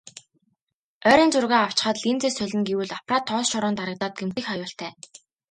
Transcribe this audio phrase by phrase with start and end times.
[1.09, 4.91] Ойрын зургаа авчхаад линзээ солино гэвэл аппарат тоос шороонд дарагдаад гэмтэх аюултай.